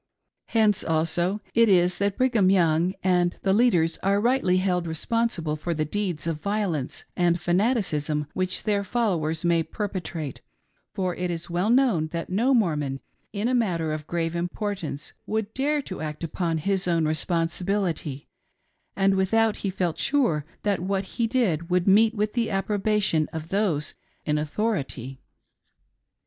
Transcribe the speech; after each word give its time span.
Hence 0.47 0.83
also 0.83 1.41
it 1.53 1.69
is 1.69 1.99
that 1.99 2.17
Brigham 2.17 2.49
Young 2.49 2.95
and 3.03 3.37
the 3.43 3.53
leaders 3.53 3.99
are 4.01 4.19
rightly 4.19 4.57
held 4.57 4.87
responsible 4.87 5.55
for 5.55 5.75
the 5.75 5.85
deeds 5.85 6.25
of 6.25 6.41
violence 6.41 7.05
and 7.15 7.39
fanaticism 7.39 8.25
which 8.33 8.63
their 8.63 8.83
followers 8.83 9.45
may 9.45 9.61
perpetrate; 9.61 10.41
for 10.95 11.13
it 11.13 11.29
is 11.29 11.51
well 11.51 11.69
known 11.69 12.07
that 12.07 12.31
no 12.31 12.51
Mormon, 12.55 12.99
in 13.31 13.47
a 13.47 13.53
matter 13.53 13.93
of 13.93 14.07
grave 14.07 14.35
importance, 14.35 15.13
would 15.27 15.53
dare 15.53 15.83
to 15.83 16.01
act 16.01 16.23
upon 16.23 16.57
his 16.57 16.87
own 16.87 17.05
responsibility 17.05 18.27
and 18.95 19.13
without 19.13 19.57
he 19.57 19.69
felt 19.69 19.99
sure 19.99 20.45
that 20.63 20.79
what 20.79 21.03
he 21.03 21.27
did 21.27 21.69
would 21.69 21.87
meet 21.87 22.15
with 22.15 22.33
the 22.33 22.49
approbation 22.49 23.29
of 23.31 23.49
those 23.49 23.93
in 24.25 24.39
authority. 24.39 25.21